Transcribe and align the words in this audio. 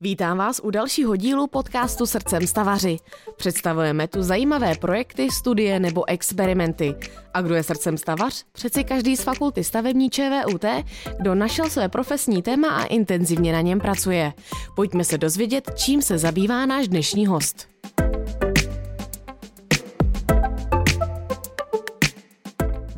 Vítám 0.00 0.38
vás 0.38 0.60
u 0.64 0.70
dalšího 0.70 1.16
dílu 1.16 1.46
podcastu 1.46 2.06
Srdcem 2.06 2.46
stavaři. 2.46 2.96
Představujeme 3.36 4.08
tu 4.08 4.22
zajímavé 4.22 4.74
projekty, 4.74 5.30
studie 5.30 5.80
nebo 5.80 6.08
experimenty. 6.08 6.94
A 7.34 7.42
kdo 7.42 7.54
je 7.54 7.62
srdcem 7.62 7.98
stavař? 7.98 8.44
Přeci 8.52 8.84
každý 8.84 9.16
z 9.16 9.22
fakulty 9.22 9.64
stavební 9.64 10.10
ČVUT, 10.10 10.64
kdo 11.18 11.34
našel 11.34 11.70
své 11.70 11.88
profesní 11.88 12.42
téma 12.42 12.68
a 12.68 12.84
intenzivně 12.84 13.52
na 13.52 13.60
něm 13.60 13.80
pracuje. 13.80 14.32
Pojďme 14.76 15.04
se 15.04 15.18
dozvědět, 15.18 15.70
čím 15.74 16.02
se 16.02 16.18
zabývá 16.18 16.66
náš 16.66 16.88
dnešní 16.88 17.26
host. 17.26 17.77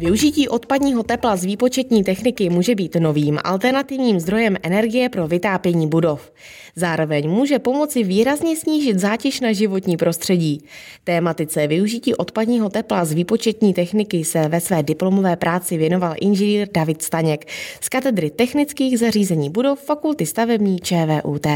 Využití 0.01 0.49
odpadního 0.49 1.03
tepla 1.03 1.37
z 1.37 1.45
výpočetní 1.45 2.05
techniky 2.05 2.51
může 2.51 2.75
být 2.75 2.95
novým 2.95 3.39
alternativním 3.45 4.21
zdrojem 4.21 4.57
energie 4.63 5.09
pro 5.09 5.29
vytápění 5.29 5.87
budov. 5.87 6.33
Zároveň 6.77 7.31
může 7.31 7.59
pomoci 7.59 8.05
výrazně 8.05 8.57
snížit 8.57 8.99
zátěž 8.99 9.41
na 9.41 9.53
životní 9.53 9.97
prostředí. 9.97 10.65
Tématice 11.05 11.67
využití 11.67 12.15
odpadního 12.15 12.69
tepla 12.69 13.05
z 13.05 13.13
výpočetní 13.13 13.75
techniky 13.75 14.25
se 14.25 14.49
ve 14.49 14.61
své 14.61 14.83
diplomové 14.83 15.37
práci 15.37 15.77
věnoval 15.77 16.15
inženýr 16.21 16.69
David 16.75 17.03
Staněk 17.03 17.49
z 17.81 17.89
katedry 17.89 18.31
technických 18.31 18.99
zařízení 18.99 19.51
budov 19.51 19.81
Fakulty 19.81 20.27
stavební 20.27 20.79
ČVUT. 20.79 21.47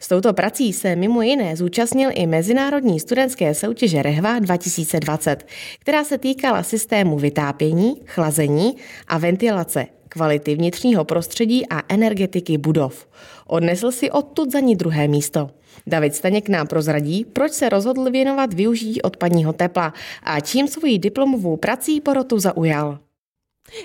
S 0.00 0.08
touto 0.08 0.32
prací 0.32 0.72
se 0.72 0.96
mimo 0.96 1.22
jiné 1.22 1.56
zúčastnil 1.56 2.10
i 2.14 2.26
Mezinárodní 2.26 3.00
studentské 3.00 3.54
soutěže 3.54 4.02
Rehva 4.02 4.38
2020, 4.38 5.46
která 5.78 6.04
se 6.04 6.18
týkala 6.18 6.62
systému 6.62 7.18
vytápění, 7.18 7.61
chlazení 8.06 8.76
a 9.08 9.18
ventilace, 9.18 9.86
kvality 10.08 10.54
vnitřního 10.54 11.04
prostředí 11.04 11.68
a 11.68 11.82
energetiky 11.88 12.58
budov. 12.58 13.08
Odnesl 13.46 13.90
si 13.90 14.10
odtud 14.10 14.52
za 14.52 14.60
ní 14.60 14.76
druhé 14.76 15.08
místo. 15.08 15.50
David 15.86 16.14
Staněk 16.14 16.48
nám 16.48 16.66
prozradí, 16.66 17.24
proč 17.24 17.52
se 17.52 17.68
rozhodl 17.68 18.10
věnovat 18.10 18.54
využití 18.54 19.02
odpadního 19.02 19.52
tepla 19.52 19.92
a 20.22 20.40
čím 20.40 20.68
svoji 20.68 20.98
diplomovou 20.98 21.56
prací 21.56 22.00
porotu 22.00 22.38
zaujal. 22.38 22.98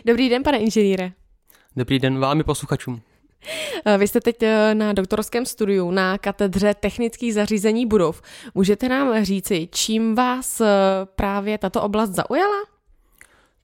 Dobrý 0.05 0.30
den, 0.30 0.44
pane 0.44 0.58
inženýre. 0.58 1.11
Dobrý 1.75 2.00
den 2.00 2.20
vám 2.20 2.39
i 2.39 2.44
posluchačům. 2.44 3.02
Vy 3.98 4.08
jste 4.08 4.22
teď 4.22 4.44
eh, 4.44 4.75
na 4.75 4.94
doktorském 4.94 5.45
studiu 5.45 5.92
na 5.92 6.17
katedře 6.17 6.73
technických 6.73 7.33
zařízení 7.33 7.86
budov. 7.86 8.22
Můžete 8.55 8.89
nám 8.89 9.25
říci, 9.25 9.70
čím 9.72 10.16
vás 10.16 10.61
eh, 10.61 10.66
právě 11.16 11.58
tato 11.58 11.81
oblast 11.81 12.09
zaujala? 12.09 12.77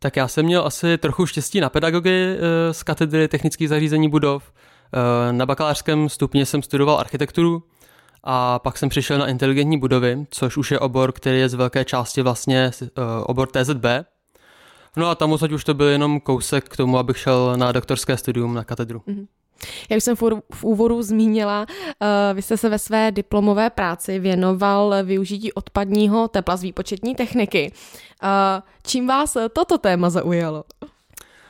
Tak 0.03 0.15
já 0.15 0.27
jsem 0.27 0.45
měl 0.45 0.65
asi 0.65 0.97
trochu 0.97 1.25
štěstí 1.25 1.59
na 1.59 1.69
pedagogy 1.69 2.09
eh, 2.09 2.73
z 2.73 2.83
katedry 2.83 3.27
technických 3.27 3.69
zařízení 3.69 4.09
budov. 4.09 4.53
Na 5.31 5.45
bakalářském 5.45 6.09
stupni 6.09 6.45
jsem 6.45 6.63
studoval 6.63 6.99
architekturu 6.99 7.63
a 8.23 8.59
pak 8.59 8.77
jsem 8.77 8.89
přišel 8.89 9.17
na 9.17 9.27
inteligentní 9.27 9.77
budovy, 9.77 10.25
což 10.29 10.57
už 10.57 10.71
je 10.71 10.79
obor, 10.79 11.11
který 11.11 11.39
je 11.39 11.49
z 11.49 11.53
velké 11.53 11.85
části 11.85 12.21
vlastně 12.21 12.71
obor 13.23 13.47
TZB. 13.47 13.85
No 14.97 15.09
a 15.09 15.15
tam 15.15 15.31
už 15.31 15.63
to 15.63 15.73
byl 15.73 15.87
jenom 15.87 16.19
kousek 16.19 16.69
k 16.69 16.77
tomu, 16.77 16.97
abych 16.97 17.17
šel 17.17 17.53
na 17.57 17.71
doktorské 17.71 18.17
studium 18.17 18.53
na 18.53 18.63
katedru. 18.63 18.99
Mm-hmm. 18.99 19.27
Jak 19.89 20.01
jsem 20.01 20.15
v 20.53 20.63
úvodu 20.63 21.01
zmínila, 21.01 21.65
eh, 21.69 22.33
vy 22.33 22.41
jste 22.41 22.57
se 22.57 22.69
ve 22.69 22.79
své 22.79 23.11
diplomové 23.11 23.69
práci 23.69 24.19
věnoval 24.19 24.95
využití 25.03 25.53
odpadního 25.53 26.27
tepla 26.27 26.57
z 26.57 26.63
výpočetní 26.63 27.15
techniky. 27.15 27.71
Eh, 28.23 28.61
čím 28.87 29.07
vás 29.07 29.37
toto 29.53 29.77
téma 29.77 30.09
zaujalo? 30.09 30.63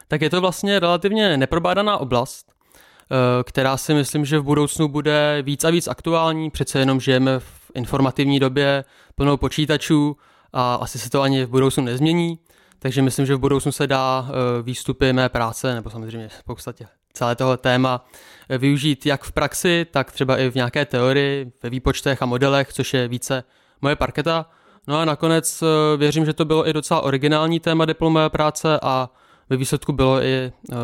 Tak 0.07 0.21
je 0.21 0.29
to 0.29 0.41
vlastně 0.41 0.79
relativně 0.79 1.37
neprobádaná 1.37 1.97
oblast, 1.97 2.51
eh, 2.51 3.43
která 3.43 3.77
si 3.77 3.93
myslím, 3.93 4.25
že 4.25 4.39
v 4.39 4.43
budoucnu 4.43 4.87
bude 4.87 5.41
víc 5.41 5.63
a 5.63 5.69
víc 5.69 5.87
aktuální. 5.87 6.51
Přece 6.51 6.79
jenom 6.79 6.99
žijeme 6.99 7.39
v 7.39 7.71
informativní 7.73 8.39
době 8.39 8.83
plnou 9.15 9.37
počítačů 9.37 10.17
a 10.53 10.75
asi 10.75 10.99
se 10.99 11.09
to 11.09 11.21
ani 11.21 11.45
v 11.45 11.49
budoucnu 11.49 11.83
nezmění. 11.83 12.39
Takže 12.79 13.01
myslím, 13.01 13.25
že 13.25 13.35
v 13.35 13.39
budoucnu 13.39 13.71
se 13.71 13.87
dá 13.87 14.27
výstupy 14.61 15.13
mé 15.13 15.29
práce, 15.29 15.75
nebo 15.75 15.89
samozřejmě 15.89 16.29
v 16.29 16.43
podstatě 16.43 16.87
celé 17.13 17.35
toho 17.35 17.57
téma 17.57 18.05
využít 18.49 19.05
jak 19.05 19.23
v 19.23 19.31
praxi, 19.31 19.85
tak 19.91 20.11
třeba 20.11 20.37
i 20.37 20.51
v 20.51 20.55
nějaké 20.55 20.85
teorii, 20.85 21.51
ve 21.63 21.69
výpočtech 21.69 22.21
a 22.21 22.25
modelech, 22.25 22.73
což 22.73 22.93
je 22.93 23.07
více 23.07 23.43
moje 23.81 23.95
parketa. 23.95 24.49
No 24.87 24.97
a 24.97 25.05
nakonec 25.05 25.61
eh, 25.61 25.97
věřím, 25.97 26.25
že 26.25 26.33
to 26.33 26.45
bylo 26.45 26.69
i 26.69 26.73
docela 26.73 27.01
originální 27.01 27.59
téma 27.59 27.85
diplomové 27.85 28.29
práce 28.29 28.79
a 28.81 29.09
ve 29.49 29.57
výsledku 29.57 29.93
bylo 29.93 30.21
i 30.21 30.51
uh, 30.71 30.77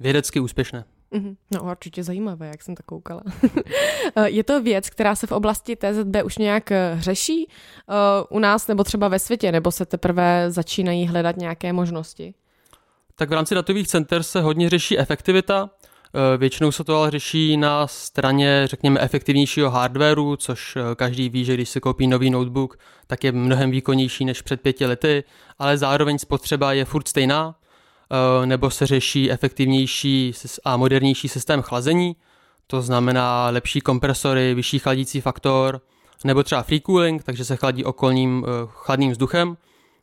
vědecky 0.00 0.40
úspěšné. 0.40 0.84
Mhm. 1.10 1.36
No 1.50 1.62
určitě 1.62 2.02
zajímavé, 2.04 2.46
jak 2.46 2.62
jsem 2.62 2.74
to 2.74 2.82
koukala. 2.82 3.22
Eh, 4.16 4.30
je 4.30 4.44
to 4.44 4.62
věc, 4.62 4.90
která 4.90 5.14
se 5.14 5.26
v 5.26 5.32
oblasti 5.32 5.76
TZB 5.76 6.24
už 6.24 6.38
nějak 6.38 6.72
řeší 6.98 7.48
u 8.28 8.38
nás 8.38 8.66
nebo 8.66 8.84
třeba 8.84 9.08
ve 9.08 9.18
světě, 9.18 9.52
nebo 9.52 9.70
se 9.70 9.86
teprve 9.86 10.50
začínají 10.50 11.06
hledat 11.06 11.36
nějaké 11.36 11.72
možnosti? 11.72 12.34
Tak 13.16 13.30
v 13.30 13.32
rámci 13.32 13.54
datových 13.54 13.88
center 13.88 14.22
se 14.22 14.40
hodně 14.40 14.70
řeší 14.70 14.98
efektivita. 14.98 15.70
Eh, 16.14 16.36
většinou 16.36 16.72
se 16.72 16.84
to 16.84 16.96
ale 16.96 17.10
řeší 17.10 17.56
na 17.56 17.86
straně, 17.86 18.62
řekněme, 18.64 19.00
efektivnějšího 19.00 19.70
hardwareu, 19.70 20.36
což 20.36 20.76
eh, 20.76 20.94
každý 20.94 21.28
ví, 21.28 21.44
že 21.44 21.54
když 21.54 21.68
si 21.68 21.80
koupí 21.80 22.06
nový 22.06 22.30
notebook, 22.30 22.78
tak 23.06 23.24
je 23.24 23.32
mnohem 23.32 23.70
výkonnější 23.70 24.24
než 24.24 24.42
před 24.42 24.60
pěti 24.60 24.86
lety, 24.86 25.24
ale 25.58 25.78
zároveň 25.78 26.18
spotřeba 26.18 26.72
je 26.72 26.84
furt 26.84 27.08
stejná, 27.08 27.54
eh, 28.42 28.46
nebo 28.46 28.70
se 28.70 28.86
řeší 28.86 29.30
efektivnější 29.30 30.32
a 30.64 30.76
modernější 30.76 31.28
systém 31.28 31.62
chlazení, 31.62 32.16
to 32.66 32.82
znamená 32.82 33.50
lepší 33.50 33.80
kompresory, 33.80 34.54
vyšší 34.54 34.78
chladící 34.78 35.20
faktor, 35.20 35.80
nebo 36.24 36.42
třeba 36.42 36.62
free 36.62 36.80
cooling, 36.80 37.22
takže 37.22 37.44
se 37.44 37.56
chladí 37.56 37.84
okolním 37.84 38.46
chladným 38.68 39.10
vzduchem, 39.10 39.56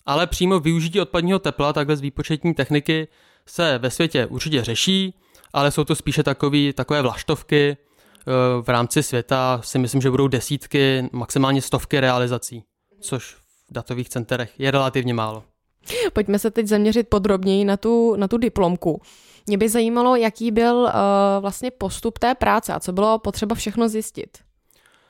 ale 0.10 0.28
přímo 0.28 0.60
využití 0.60 1.02
odpadního 1.02 1.40
tepla 1.40 1.74
takhle 1.74 1.98
z 1.98 2.02
výpočetní 2.02 2.54
techniky 2.54 3.08
se 3.46 3.78
ve 3.78 3.90
světě 3.90 4.26
určitě 4.26 4.64
řeší, 4.64 5.14
ale 5.54 5.72
jsou 5.72 5.84
to 5.84 5.96
spíše 5.96 6.24
takový, 6.24 6.74
takové 6.74 7.02
vlaštovky. 7.02 7.78
Eh, 7.78 8.24
v 8.62 8.70
rámci 8.70 9.04
světa 9.04 9.62
si 9.64 9.80
myslím, 9.80 10.02
že 10.02 10.12
budou 10.12 10.28
desítky, 10.28 11.10
maximálně 11.12 11.62
stovky 11.62 12.00
realizací, 12.00 12.64
což 13.02 13.34
v 13.70 13.74
datových 13.74 14.10
centrech 14.10 14.52
je 14.60 14.72
relativně 14.72 15.14
málo. 15.14 15.44
Pojďme 16.14 16.40
se 16.40 16.52
teď 16.52 16.68
zaměřit 16.68 17.08
podrobněji 17.10 17.66
na 17.66 17.78
tu, 17.78 18.16
na 18.16 18.28
tu 18.28 18.38
diplomku. 18.38 19.02
Mě 19.48 19.58
by 19.58 19.70
zajímalo, 19.70 20.16
jaký 20.16 20.52
byl 20.52 20.76
uh, 20.76 20.92
vlastně 21.40 21.72
postup 21.72 22.20
té 22.20 22.36
práce 22.36 22.74
a 22.74 22.80
co 22.80 22.94
bylo 22.94 23.20
potřeba 23.20 23.56
všechno 23.56 23.90
zjistit. 23.90 24.38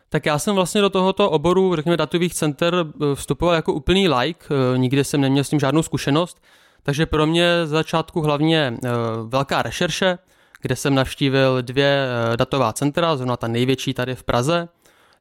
Tak 0.10 0.26
já 0.26 0.40
jsem 0.40 0.56
vlastně 0.56 0.82
do 0.82 0.90
tohoto 0.90 1.30
oboru, 1.30 1.76
řekněme, 1.76 1.98
datových 1.98 2.34
center 2.34 2.76
eh, 2.76 3.16
vstupoval 3.16 3.56
jako 3.56 3.74
úplný 3.74 4.10
like, 4.10 4.46
eh, 4.52 4.78
nikdy 4.78 5.04
jsem 5.04 5.22
neměl 5.22 5.44
s 5.44 5.50
tím 5.50 5.60
žádnou 5.60 5.84
zkušenost, 5.84 6.42
takže 6.84 7.06
pro 7.06 7.26
mě 7.26 7.66
z 7.66 7.70
začátku 7.70 8.22
hlavně 8.22 8.74
eh, 8.84 8.90
velká 9.28 9.62
rešerše, 9.62 10.18
kde 10.62 10.76
jsem 10.76 10.96
navštívil 10.96 11.62
dvě 11.62 12.08
datová 12.36 12.74
centra, 12.74 13.18
zrovna 13.18 13.38
ta 13.38 13.48
největší 13.48 13.94
tady 13.94 14.16
v 14.16 14.24
Praze. 14.24 14.68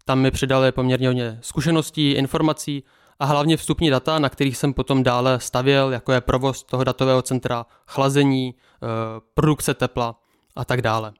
Tam 0.04 0.20
mi 0.20 0.30
přidali 0.30 0.72
poměrně 0.72 1.08
hodně 1.08 1.38
zkušeností, 1.40 2.10
informací 2.10 2.84
a 3.18 3.24
hlavně 3.24 3.56
vstupní 3.56 3.90
data, 3.90 4.18
na 4.18 4.28
kterých 4.28 4.56
jsem 4.56 4.74
potom 4.74 5.02
dále 5.02 5.40
stavěl, 5.40 5.92
jako 5.92 6.12
je 6.12 6.20
provoz 6.20 6.62
toho 6.62 6.84
datového 6.84 7.22
centra, 7.22 7.66
chlazení, 7.86 8.54
produkce 9.34 9.74
tepla 9.74 10.20
a 10.56 10.64
tak 10.64 10.82
dále. 10.82 11.12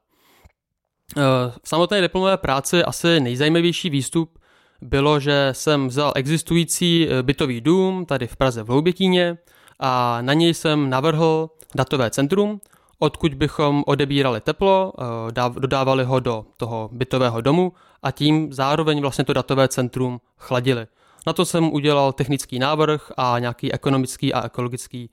Eh, 1.16 1.22
v 1.62 1.69
samotné 1.69 2.00
diplomové 2.00 2.36
práci 2.36 2.84
asi 2.84 3.20
nejzajímavější 3.20 3.91
výstup 3.91 4.38
bylo, 4.80 5.20
že 5.20 5.48
jsem 5.52 5.88
vzal 5.88 6.12
existující 6.16 7.08
eh, 7.08 7.22
bytový 7.22 7.60
dům 7.60 8.06
tady 8.06 8.26
v 8.26 8.36
Praze 8.36 8.62
v 8.62 8.69
Hloubětíně 8.69 9.38
a 9.78 10.22
na 10.22 10.32
něj 10.32 10.54
jsem 10.54 10.91
navrhl 10.91 11.50
datové 11.74 12.10
centrum, 12.10 12.60
odkud 12.98 13.34
bychom 13.34 13.84
odebírali 13.86 14.41
teplo, 14.41 14.92
eh, 15.28 15.60
dodávali 15.60 16.04
ho 16.04 16.20
do 16.20 16.46
toho 16.56 16.88
bytového 16.92 17.40
domu 17.40 17.72
a 18.02 18.10
tím 18.10 18.52
zároveň 18.52 19.00
vlastně 19.00 19.25
to 19.25 19.32
datové 19.32 19.69
centrum 19.69 20.20
chladili. 20.37 20.87
Na 21.26 21.32
to 21.32 21.44
jsem 21.44 21.72
udělal 21.72 22.12
technický 22.12 22.58
návrh 22.58 23.12
a 23.16 23.38
nějaký 23.38 23.72
ekonomický 23.72 24.34
a 24.34 24.46
ekologický 24.46 25.10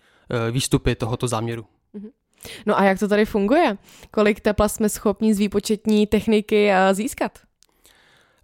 výstupy 0.51 0.95
tohoto 0.95 1.27
záměru. 1.27 1.65
Mm-hmm. 1.95 2.09
No 2.65 2.80
a 2.80 2.83
jak 2.83 3.00
to 3.00 3.07
tady 3.07 3.25
funguje? 3.25 3.77
Kolik 4.12 4.39
tepla 4.39 4.68
jsme 4.68 4.89
schopni 4.89 5.33
z 5.33 5.39
výpočetní 5.39 6.07
techniky 6.07 6.71
eh, 6.71 6.94
získat? 6.94 7.39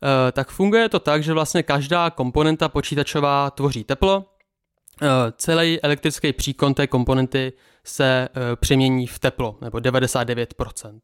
Uh, 0.03 0.31
tak 0.31 0.49
funguje 0.49 0.89
to 0.89 0.99
tak, 0.99 1.23
že 1.23 1.33
vlastně 1.33 1.63
každá 1.63 2.09
komponenta 2.09 2.69
počítačová 2.69 3.51
tvoří 3.51 3.83
teplo. 3.83 4.17
Uh, 4.17 5.07
celý 5.37 5.81
elektrický 5.81 6.33
příkon 6.33 6.73
té 6.73 6.87
komponenty 6.87 7.53
se 7.83 8.29
uh, 8.35 8.41
přemění 8.55 9.07
v 9.07 9.19
teplo, 9.19 9.57
nebo 9.61 9.77
99%. 9.77 10.99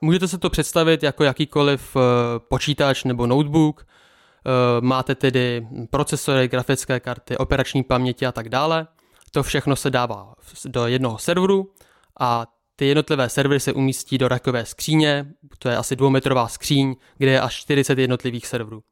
Můžete 0.00 0.28
se 0.28 0.38
to 0.38 0.50
představit 0.50 1.02
jako 1.02 1.24
jakýkoliv 1.24 1.96
počítač 2.48 3.04
nebo 3.04 3.26
notebook. 3.26 3.86
Máte 4.80 5.14
tedy 5.14 5.66
procesory, 5.90 6.48
grafické 6.48 7.00
karty, 7.00 7.36
operační 7.36 7.82
paměti 7.82 8.26
a 8.26 8.32
tak 8.32 8.48
dále. 8.48 8.86
To 9.30 9.42
všechno 9.42 9.76
se 9.76 9.90
dává 9.90 10.34
do 10.64 10.86
jednoho 10.86 11.18
serveru 11.18 11.72
a 12.20 12.46
ty 12.76 12.86
jednotlivé 12.86 13.28
servery 13.28 13.60
se 13.60 13.72
umístí 13.72 14.18
do 14.18 14.28
rakové 14.28 14.66
skříně, 14.66 15.26
to 15.58 15.68
je 15.68 15.76
asi 15.76 15.96
dvoumetrová 15.96 16.48
skříň, 16.48 16.96
kde 17.18 17.30
je 17.30 17.40
až 17.40 17.54
40 17.54 17.98
jednotlivých 17.98 18.46
serverů. 18.46 18.82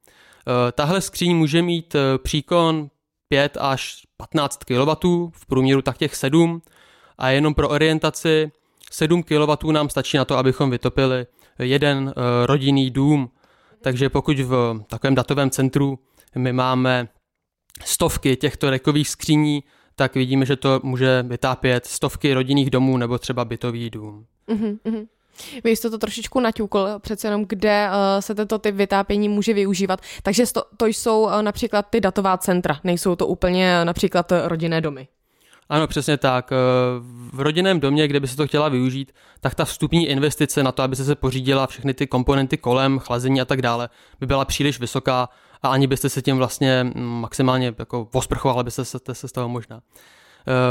Tahle 0.72 1.00
skříň 1.00 1.36
může 1.36 1.62
mít 1.62 1.96
příkon 2.22 2.90
5 3.28 3.56
až 3.60 4.02
15 4.16 4.64
kW, 4.64 4.90
v 5.32 5.46
průměru 5.46 5.82
tak 5.82 5.98
těch 5.98 6.16
7 6.16 6.62
a 7.18 7.30
jenom 7.30 7.54
pro 7.54 7.68
orientaci 7.68 8.52
7 8.90 9.22
kW 9.22 9.72
nám 9.72 9.88
stačí 9.88 10.16
na 10.16 10.24
to, 10.24 10.36
abychom 10.36 10.70
vytopili 10.70 11.26
jeden 11.58 12.14
rodinný 12.46 12.90
dům. 12.90 13.30
Takže 13.82 14.08
pokud 14.08 14.38
v 14.38 14.80
takovém 14.88 15.14
datovém 15.14 15.50
centru 15.50 15.98
my 16.36 16.52
máme 16.52 17.08
stovky 17.84 18.36
těchto 18.36 18.70
rekových 18.70 19.08
skříní, 19.08 19.64
tak 19.96 20.14
vidíme, 20.14 20.46
že 20.46 20.56
to 20.56 20.80
může 20.82 21.22
vytápět 21.22 21.86
stovky 21.86 22.34
rodinných 22.34 22.70
domů 22.70 22.96
nebo 22.96 23.18
třeba 23.18 23.44
bytový 23.44 23.90
dům. 23.90 24.26
Mm-hmm. 24.48 25.06
Vy 25.64 25.70
jste 25.70 25.90
to 25.90 25.98
trošičku 25.98 26.40
naťukl, 26.40 26.88
přece 26.98 27.26
jenom 27.26 27.44
kde 27.48 27.88
uh, 27.88 28.20
se 28.20 28.34
tento 28.34 28.58
typ 28.58 28.74
vytápění 28.74 29.28
může 29.28 29.54
využívat. 29.54 30.00
Takže 30.22 30.44
to, 30.52 30.62
to 30.76 30.86
jsou 30.86 31.22
uh, 31.22 31.42
například 31.42 31.86
ty 31.90 32.00
datová 32.00 32.38
centra, 32.38 32.80
nejsou 32.84 33.16
to 33.16 33.26
úplně 33.26 33.76
uh, 33.78 33.84
například 33.84 34.32
rodinné 34.44 34.80
domy. 34.80 35.08
Ano, 35.68 35.86
přesně 35.86 36.16
tak. 36.16 36.50
V 37.32 37.40
rodinném 37.40 37.80
domě, 37.80 38.08
kde 38.08 38.20
by 38.20 38.28
se 38.28 38.36
to 38.36 38.46
chtěla 38.46 38.68
využít, 38.68 39.12
tak 39.40 39.54
ta 39.54 39.64
vstupní 39.64 40.08
investice 40.08 40.62
na 40.62 40.72
to, 40.72 40.82
aby 40.82 40.96
se 40.96 41.04
se 41.04 41.14
pořídila 41.14 41.66
všechny 41.66 41.94
ty 41.94 42.06
komponenty 42.06 42.56
kolem, 42.56 42.98
chlazení 42.98 43.40
a 43.40 43.44
tak 43.44 43.62
dále, 43.62 43.88
by 44.20 44.26
byla 44.26 44.44
příliš 44.44 44.80
vysoká 44.80 45.28
a 45.64 45.68
ani 45.68 45.86
byste 45.86 46.08
se 46.08 46.22
tím 46.22 46.36
vlastně 46.36 46.90
maximálně 46.94 47.74
jako 47.78 48.04
posprchovali 48.04 48.64
byste 48.64 48.84
se, 48.84 48.98
se 49.12 49.28
z 49.28 49.32
toho 49.32 49.48
možná. 49.48 49.80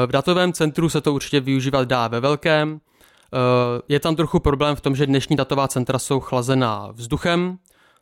V 0.05 0.11
datovém 0.11 0.53
centru 0.53 0.89
se 0.89 1.01
to 1.01 1.13
určitě 1.13 1.39
využívat 1.39 1.87
dá 1.87 2.07
ve 2.07 2.19
velkém. 2.19 2.81
Je 3.89 3.99
tam 3.99 4.15
trochu 4.15 4.39
problém 4.39 4.75
v 4.75 4.81
tom, 4.81 4.95
že 4.95 5.05
dnešní 5.05 5.35
datová 5.35 5.67
centra 5.67 5.99
jsou 5.99 6.19
chlazená 6.19 6.89
vzduchem, 6.91 7.57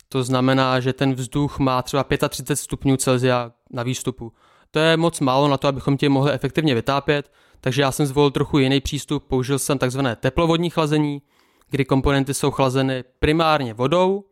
to 0.09 0.23
znamená, 0.23 0.79
že 0.79 0.93
ten 0.93 1.13
vzduch 1.13 1.59
má 1.59 1.81
třeba 1.81 2.03
35 2.03 2.55
stupňů 2.55 2.97
Celsia 2.97 3.51
na 3.71 3.83
výstupu. 3.83 4.33
To 4.71 4.79
je 4.79 4.97
moc 4.97 5.19
málo 5.19 5.47
na 5.47 5.57
to, 5.57 5.67
abychom 5.67 5.97
tím 5.97 6.11
mohli 6.11 6.31
efektivně 6.31 6.75
vytápět, 6.75 7.31
takže 7.61 7.81
já 7.81 7.91
jsem 7.91 8.05
zvolil 8.05 8.31
trochu 8.31 8.57
jiný 8.57 8.81
přístup, 8.81 9.23
použil 9.27 9.59
jsem 9.59 9.77
takzvané 9.77 10.15
teplovodní 10.15 10.69
chlazení, 10.69 11.21
kdy 11.69 11.85
komponenty 11.85 12.33
jsou 12.33 12.51
chlazeny 12.51 13.03
primárně 13.19 13.73
vodou 13.73 14.23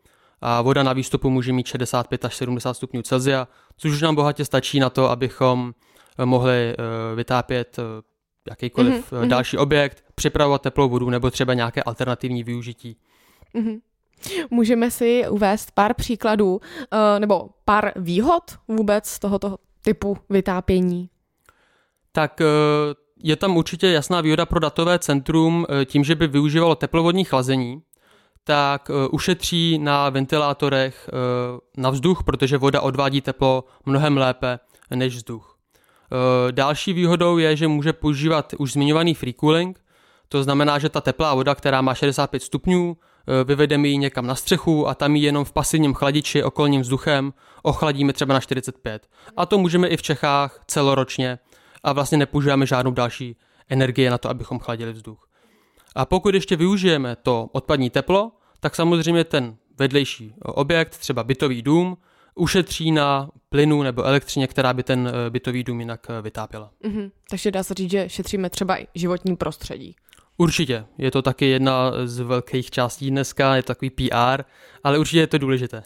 a 0.42 0.62
voda 0.62 0.84
na 0.84 0.94
výstupu 0.94 1.30
může 1.30 1.54
mít 1.54 1.68
65 1.68 2.26
až 2.26 2.36
70 2.36 2.74
stupňů 2.74 3.02
Celsia, 3.02 3.48
což 3.78 3.92
už 3.92 4.02
nám 4.02 4.16
bohatě 4.16 4.46
stačí 4.46 4.80
na 4.80 4.90
to, 4.90 5.10
abychom 5.10 5.74
eh, 6.20 6.26
mohli 6.26 6.54
eh, 6.54 6.76
vytápět 7.16 7.80
eh, 7.80 7.84
jakýkoliv 8.50 9.12
mm-hmm. 9.12 9.28
další 9.28 9.58
objekt, 9.58 10.04
připravovat 10.16 10.62
teplou 10.62 10.90
vodu 10.90 11.10
nebo 11.10 11.32
třeba 11.32 11.54
nějaké 11.54 11.84
alternativní 11.84 12.44
využití. 12.44 12.98
Mm-hmm. 13.56 13.80
Můžeme 14.50 14.92
si 14.92 15.26
uvést 15.30 15.72
pár 15.72 15.94
příkladů 15.94 16.62
nebo 17.20 17.50
pár 17.66 17.92
výhod 17.96 18.44
vůbec 18.68 19.20
tohoto 19.20 19.58
typu 19.82 20.18
vytápění? 20.30 21.10
Tak 22.12 22.42
je 23.24 23.36
tam 23.36 23.58
určitě 23.58 23.88
jasná 23.88 24.22
výhoda 24.22 24.46
pro 24.46 24.60
datové 24.60 25.00
centrum 25.00 25.66
tím, 25.86 26.04
že 26.04 26.16
by 26.16 26.28
využívalo 26.28 26.76
teplovodní 26.76 27.24
chlazení, 27.24 27.82
tak 28.44 28.90
uh, 28.90 28.96
ušetří 29.12 29.78
na 29.78 30.10
ventilátorech 30.10 31.10
uh, 31.14 31.60
na 31.84 31.90
vzduch, 31.90 32.24
protože 32.24 32.58
voda 32.58 32.82
odvádí 32.82 33.22
teplo 33.22 33.64
mnohem 33.86 34.18
lépe 34.18 34.60
než 34.96 35.16
vzduch. 35.16 35.58
Uh, 36.12 36.52
další 36.52 36.94
výhodou 36.94 37.38
je, 37.38 37.56
že 37.56 37.68
může 37.68 37.94
používat 37.94 38.54
už 38.58 38.72
zmiňovaný 38.72 39.14
free 39.14 39.34
cooling, 39.34 39.80
to 40.30 40.44
znamená, 40.44 40.80
že 40.80 40.90
ta 40.90 41.02
teplá 41.02 41.36
voda, 41.36 41.56
která 41.56 41.82
má 41.82 41.94
65 41.94 42.44
stupňů, 42.44 42.98
vyvedeme 43.44 43.88
ji 43.88 43.98
někam 43.98 44.28
na 44.28 44.36
střechu 44.36 44.88
a 44.88 44.96
tam 44.96 45.16
ji 45.16 45.24
jenom 45.24 45.46
v 45.46 45.52
pasivním 45.52 45.94
chladiči 45.94 46.44
okolním 46.44 46.82
vzduchem 46.82 47.34
ochladíme 47.64 48.14
třeba 48.14 48.34
na 48.34 48.40
45. 48.40 49.08
A 49.38 49.46
to 49.46 49.58
můžeme 49.58 49.88
i 49.88 49.98
v 49.98 50.02
Čechách 50.02 50.64
celoročně 50.68 51.40
a 51.84 51.94
vlastně 51.94 52.18
nepoužíváme 52.18 52.66
žádnou 52.66 52.92
další 52.92 53.36
energie 53.70 54.10
na 54.10 54.18
to, 54.18 54.30
abychom 54.30 54.60
chladili 54.60 54.94
vzduch. 54.94 55.29
A 55.96 56.06
pokud 56.06 56.34
ještě 56.34 56.56
využijeme 56.56 57.16
to 57.16 57.50
odpadní 57.52 57.90
teplo, 57.90 58.32
tak 58.60 58.76
samozřejmě 58.76 59.24
ten 59.24 59.56
vedlejší 59.80 60.34
objekt, 60.42 60.98
třeba 60.98 61.24
bytový 61.24 61.62
dům, 61.62 61.98
ušetří 62.36 62.92
na 62.92 63.30
plynu 63.50 63.84
nebo 63.84 64.04
elektřině, 64.04 64.48
která 64.48 64.74
by 64.74 64.84
ten 64.84 65.08
eh, 65.08 65.30
bytový 65.30 65.64
dům 65.64 65.80
jinak 65.80 66.08
eh, 66.10 66.22
vytápěla. 66.22 66.72
Mm-hmm. 66.84 67.12
Takže 67.30 67.52
dá 67.52 67.64
se 67.64 67.74
říct, 67.74 67.92
že 67.92 68.10
šetříme 68.10 68.50
třeba 68.50 68.78
i 68.78 68.88
životní 68.96 69.36
prostředí. 69.36 69.96
Určitě, 70.38 70.86
je 70.98 71.12
to 71.12 71.22
taky 71.22 71.46
jedna 71.46 71.92
z 72.06 72.20
velkých 72.20 72.72
částí 72.72 73.10
dneska, 73.10 73.56
je 73.56 73.64
to 73.64 73.68
takový 73.68 73.90
PR, 73.90 74.44
ale 74.84 75.00
určitě 75.00 75.20
je 75.20 75.28
to 75.28 75.38
důležité. 75.38 75.84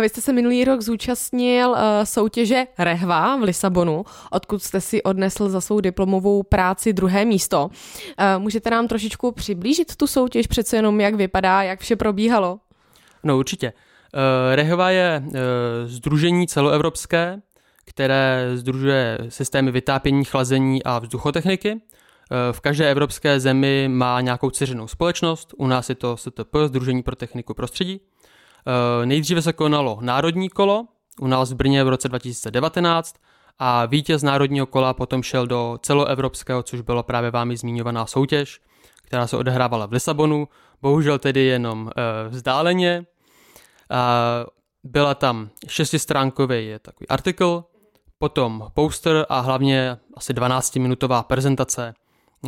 Vy 0.00 0.08
jste 0.08 0.20
se 0.20 0.32
minulý 0.32 0.64
rok 0.64 0.80
zúčastnil 0.80 1.70
uh, 1.70 1.76
soutěže 2.04 2.66
Rehva 2.78 3.36
v 3.36 3.42
Lisabonu, 3.42 4.04
odkud 4.30 4.62
jste 4.62 4.80
si 4.80 5.02
odnesl 5.02 5.48
za 5.48 5.60
svou 5.60 5.80
diplomovou 5.80 6.42
práci 6.42 6.92
druhé 6.92 7.24
místo. 7.24 7.64
Uh, 7.64 8.42
můžete 8.42 8.70
nám 8.70 8.88
trošičku 8.88 9.32
přiblížit 9.32 9.96
tu 9.96 10.06
soutěž, 10.06 10.46
přece 10.46 10.76
jenom 10.76 11.00
jak 11.00 11.14
vypadá, 11.14 11.62
jak 11.62 11.80
vše 11.80 11.96
probíhalo? 11.96 12.58
No 13.24 13.38
určitě. 13.38 13.72
Uh, 13.72 14.54
Rehva 14.54 14.90
je 14.90 15.22
združení 15.84 16.46
celoevropské, 16.46 17.40
které 17.84 18.50
združuje 18.54 19.18
systémy 19.28 19.70
vytápění, 19.70 20.24
chlazení 20.24 20.82
a 20.82 20.98
vzduchotechniky. 20.98 21.80
V 22.52 22.60
každé 22.60 22.90
evropské 22.90 23.40
zemi 23.40 23.88
má 23.92 24.20
nějakou 24.20 24.50
ceřenou 24.50 24.88
společnost, 24.88 25.54
u 25.56 25.66
nás 25.66 25.88
je 25.88 25.94
to 25.94 26.16
STP, 26.16 26.56
Združení 26.66 27.02
pro 27.02 27.16
techniku 27.16 27.54
prostředí. 27.54 28.00
Eh, 28.66 29.06
nejdříve 29.06 29.42
se 29.42 29.52
konalo 29.52 29.98
národní 30.00 30.48
kolo, 30.48 30.86
u 31.20 31.26
nás 31.26 31.52
v 31.52 31.56
Brně 31.56 31.84
v 31.84 31.88
roce 31.88 32.08
2019 32.08 33.16
a 33.58 33.86
vítěz 33.86 34.22
národního 34.22 34.66
kola 34.66 34.94
potom 34.94 35.22
šel 35.22 35.46
do 35.46 35.78
celoevropského, 35.82 36.62
což 36.62 36.80
bylo 36.80 37.02
právě 37.02 37.30
vámi 37.30 37.56
zmiňovaná 37.56 38.06
soutěž, 38.06 38.60
která 39.02 39.26
se 39.26 39.36
odehrávala 39.36 39.86
v 39.86 39.92
Lisabonu, 39.92 40.48
bohužel 40.82 41.18
tedy 41.18 41.40
jenom 41.40 41.82
uh, 41.82 41.92
vzdáleně. 42.28 43.06
Byla 44.84 45.14
tam 45.14 45.50
šestistránkový 45.68 46.74
takový 46.82 47.08
artikl, 47.08 47.64
potom 48.18 48.70
poster 48.74 49.26
a 49.28 49.40
hlavně 49.40 49.96
asi 50.14 50.32
12-minutová 50.32 51.22
prezentace 51.22 51.94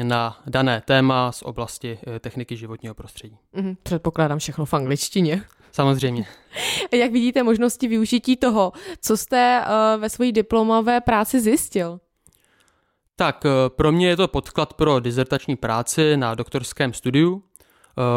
na 0.02 0.40
dané 0.46 0.80
téma 0.80 1.32
z 1.32 1.42
oblasti 1.42 1.98
eh, 2.06 2.18
techniky 2.18 2.56
životního 2.56 2.94
prostředí. 2.94 3.36
Mm, 3.52 3.76
předpokládám 3.82 4.38
všechno 4.38 4.64
v 4.64 4.74
angličtině. 4.74 5.42
Samozřejmě. 5.72 6.26
Jak 6.92 7.12
vidíte 7.12 7.42
možnosti 7.42 7.88
využití 7.88 8.36
toho, 8.36 8.72
co 9.02 9.16
jste 9.16 9.60
uh, 9.60 10.00
ve 10.00 10.10
své 10.10 10.32
diplomové 10.32 11.00
práci 11.00 11.40
zjistil? 11.40 12.00
Tak 13.16 13.44
uh, 13.44 13.50
pro 13.68 13.92
mě 13.92 14.08
je 14.08 14.16
to 14.16 14.28
podklad 14.28 14.74
pro 14.74 15.00
dizertační 15.00 15.56
práci 15.56 16.16
na 16.16 16.34
doktorském 16.34 16.92
studiu. 16.92 17.32
Uh, 17.32 17.42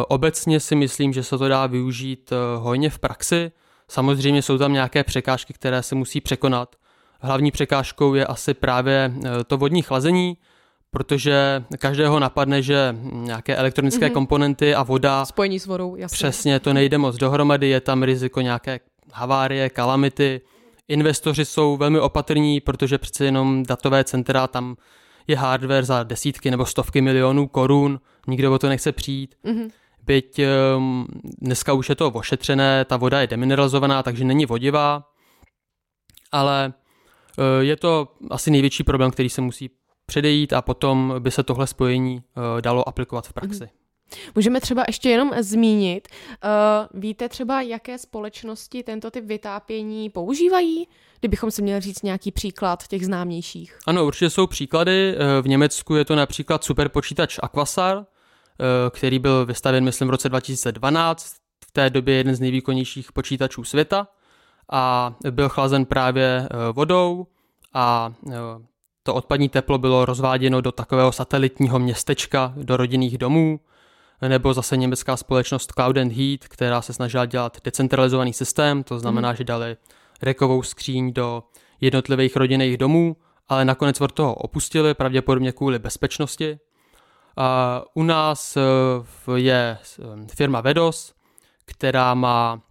obecně 0.07 0.59
si 0.59 0.75
myslím, 0.75 1.13
že 1.13 1.23
se 1.23 1.37
to 1.37 1.47
dá 1.47 1.67
využít 1.67 2.33
hojně 2.57 2.89
v 2.89 2.99
praxi. 2.99 3.51
Samozřejmě 3.87 4.41
jsou 4.41 4.57
tam 4.57 4.73
nějaké 4.73 5.03
překážky, 5.03 5.53
které 5.53 5.83
se 5.83 5.95
musí 5.95 6.21
překonat. 6.21 6.75
Hlavní 7.21 7.51
překážkou 7.51 8.13
je 8.13 8.25
asi 8.25 8.53
právě 8.53 9.13
to 9.47 9.57
vodní 9.57 9.81
chlazení, 9.81 10.37
protože 10.91 11.63
každého 11.77 12.19
napadne, 12.19 12.61
že 12.61 12.95
nějaké 13.11 13.55
elektronické 13.55 14.07
mm-hmm. 14.07 14.13
komponenty 14.13 14.75
a 14.75 14.83
voda... 14.83 15.25
Spojení 15.25 15.59
s 15.59 15.65
vodou, 15.65 15.95
jasně. 15.95 16.15
Přesně, 16.15 16.59
to 16.59 16.73
nejde 16.73 16.97
moc 16.97 17.15
dohromady, 17.15 17.69
je 17.69 17.81
tam 17.81 18.03
riziko 18.03 18.41
nějaké 18.41 18.79
havárie, 19.13 19.69
kalamity. 19.69 20.41
Investoři 20.87 21.45
jsou 21.45 21.77
velmi 21.77 21.99
opatrní, 21.99 22.59
protože 22.59 22.97
přece 22.97 23.25
jenom 23.25 23.63
datové 23.63 24.03
centra, 24.03 24.47
tam 24.47 24.75
je 25.27 25.37
hardware 25.37 25.85
za 25.85 26.03
desítky 26.03 26.51
nebo 26.51 26.65
stovky 26.65 27.01
milionů 27.01 27.47
korun, 27.47 27.99
nikdo 28.27 28.53
o 28.53 28.59
to 28.59 28.69
nechce 28.69 28.91
přijít. 28.91 29.35
Mm-hmm. 29.45 29.69
Byť 30.05 30.41
um, 30.77 31.07
dneska 31.41 31.73
už 31.73 31.89
je 31.89 31.95
to 31.95 32.11
ošetřené, 32.11 32.85
ta 32.85 32.97
voda 32.97 33.21
je 33.21 33.27
demineralizovaná, 33.27 34.03
takže 34.03 34.23
není 34.23 34.45
vodivá, 34.45 35.03
ale 36.31 36.73
uh, 37.37 37.43
je 37.59 37.75
to 37.75 38.07
asi 38.29 38.51
největší 38.51 38.83
problém, 38.83 39.11
který 39.11 39.29
se 39.29 39.41
musí 39.41 39.69
předejít 40.11 40.53
a 40.53 40.61
potom 40.61 41.15
by 41.19 41.31
se 41.31 41.43
tohle 41.43 41.67
spojení 41.67 42.15
uh, 42.15 42.61
dalo 42.61 42.87
aplikovat 42.89 43.27
v 43.27 43.33
praxi. 43.33 43.69
Můžeme 44.35 44.61
třeba 44.61 44.83
ještě 44.87 45.09
jenom 45.09 45.31
zmínit, 45.39 46.07
uh, 46.07 47.01
víte 47.01 47.29
třeba, 47.29 47.61
jaké 47.61 47.97
společnosti 47.97 48.83
tento 48.83 49.11
typ 49.11 49.25
vytápění 49.25 50.09
používají? 50.09 50.87
Kdybychom 51.19 51.51
si 51.51 51.61
měli 51.61 51.81
říct 51.81 52.03
nějaký 52.03 52.31
příklad 52.31 52.87
těch 52.87 53.05
známějších. 53.05 53.79
Ano, 53.87 54.05
určitě 54.05 54.29
jsou 54.29 54.47
příklady. 54.47 55.15
Eh, 55.15 55.41
v 55.41 55.47
Německu 55.47 55.95
je 55.95 56.05
to 56.05 56.15
například 56.15 56.63
superpočítač 56.63 57.39
Aquasar, 57.43 58.05
který 58.89 59.19
byl 59.19 59.45
vystavěn, 59.45 59.83
myslím, 59.83 60.07
v 60.07 60.11
roce 60.11 60.29
2012. 60.29 61.35
V 61.65 61.71
té 61.71 61.89
době 61.89 62.15
jeden 62.15 62.35
z 62.35 62.39
nejvýkonnějších 62.39 63.11
počítačů 63.11 63.63
světa 63.63 64.07
a 64.71 65.13
byl 65.31 65.49
chlazen 65.49 65.85
právě 65.85 66.49
vodou 66.73 67.27
a 67.73 68.13
to 69.03 69.13
odpadní 69.13 69.49
teplo 69.49 69.77
bylo 69.77 70.05
rozváděno 70.05 70.61
do 70.61 70.71
takového 70.71 71.11
satelitního 71.11 71.79
městečka, 71.79 72.53
do 72.55 72.77
rodinných 72.77 73.17
domů, 73.17 73.59
nebo 74.27 74.53
zase 74.53 74.77
německá 74.77 75.17
společnost 75.17 75.71
Cloud 75.71 75.97
and 75.97 76.11
Heat, 76.11 76.39
která 76.47 76.81
se 76.81 76.93
snažila 76.93 77.25
dělat 77.25 77.57
decentralizovaný 77.63 78.33
systém, 78.33 78.83
to 78.83 78.99
znamená, 78.99 79.29
mm. 79.29 79.35
že 79.35 79.43
dali 79.43 79.77
rekovou 80.21 80.63
skříň 80.63 81.13
do 81.13 81.43
jednotlivých 81.81 82.35
rodinných 82.35 82.77
domů, 82.77 83.15
ale 83.49 83.65
nakonec 83.65 84.01
od 84.01 84.11
toho 84.11 84.35
opustili, 84.35 84.93
pravděpodobně 84.93 85.51
kvůli 85.51 85.79
bezpečnosti. 85.79 86.59
A 87.37 87.81
u 87.93 88.03
nás 88.03 88.57
eh, 88.57 88.61
je 89.35 89.77
eh, 89.99 90.27
firma 90.35 90.61
Vedos, 90.61 91.13
která 91.65 92.13
má 92.13 92.61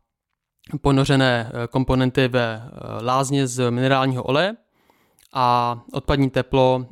ponořené 0.81 1.51
eh, 1.53 1.67
komponenty 1.67 2.29
ve 2.29 2.71
lázně 3.03 3.47
z 3.47 3.71
minerálního 3.71 4.23
oleje 4.23 4.57
a 5.33 5.79
odpadní 5.93 6.31
teplo 6.31 6.87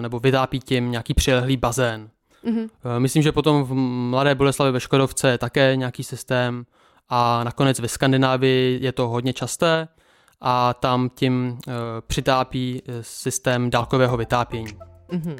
nebo 0.00 0.18
vytápí 0.18 0.60
tím 0.60 0.90
nějaký 0.90 1.14
přilehlý 1.14 1.56
bazén. 1.56 2.10
Mm-hmm. 2.44 2.68
Myslím, 2.98 3.22
že 3.22 3.32
potom 3.32 3.64
v 3.64 3.74
Mladé 4.10 4.34
Boleslavi 4.34 4.72
ve 4.72 4.80
Škodovce 4.80 5.30
je 5.30 5.38
také 5.38 5.76
nějaký 5.76 6.04
systém 6.04 6.66
a 7.08 7.44
nakonec 7.44 7.80
ve 7.80 7.88
Skandinávii 7.88 8.78
je 8.82 8.92
to 8.92 9.08
hodně 9.08 9.32
časté 9.32 9.88
a 10.40 10.74
tam 10.74 11.10
tím 11.14 11.58
uh, 11.66 11.74
přitápí 12.06 12.82
systém 13.00 13.70
dálkového 13.70 14.16
vytápění. 14.16 14.78
Mm-hmm. 15.10 15.36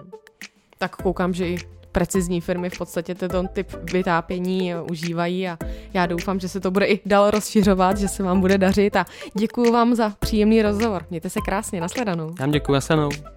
Tak 0.79 0.97
koukám, 0.97 1.35
že 1.35 1.49
i 1.49 1.57
precizní 1.95 2.41
firmy 2.41 2.71
v 2.71 2.79
podstatě 2.79 3.15
tento 3.15 3.45
typ 3.53 3.73
vytápění 3.93 4.73
užívají 4.91 5.49
a 5.49 5.59
já 5.95 6.07
doufám, 6.07 6.41
že 6.41 6.49
se 6.49 6.61
to 6.61 6.71
bude 6.71 6.87
i 6.87 7.01
dál 7.07 7.31
rozšiřovat, 7.31 7.99
že 7.99 8.09
se 8.09 8.23
vám 8.23 8.41
bude 8.41 8.59
dařit 8.59 8.97
a 8.97 9.07
děkuji 9.35 9.71
vám 9.71 9.95
za 9.95 10.13
příjemný 10.19 10.63
rozhovor. 10.63 11.07
Mějte 11.11 11.31
se 11.31 11.41
krásně, 11.41 11.81
nasledanou. 11.81 12.35
Já 12.41 12.47
děkuji, 12.47 12.73
nasledanou. 12.73 13.34